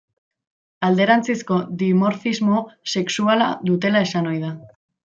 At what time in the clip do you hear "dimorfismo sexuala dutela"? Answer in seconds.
1.83-4.07